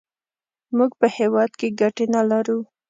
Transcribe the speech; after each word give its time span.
موږ 0.77 0.91
په 0.99 1.07
هېواد 1.17 1.51
کې 1.59 1.67
ګټې 1.81 2.05
نه 2.13 2.21
لرو. 2.29 2.59